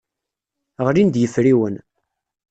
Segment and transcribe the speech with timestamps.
[0.85, 1.75] Ɣlin-d yefriwen.